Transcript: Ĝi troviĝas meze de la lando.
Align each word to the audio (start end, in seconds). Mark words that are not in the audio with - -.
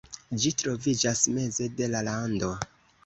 Ĝi 0.45 0.51
troviĝas 0.61 1.21
meze 1.35 1.67
de 1.83 1.91
la 1.93 2.05
lando. 2.09 2.51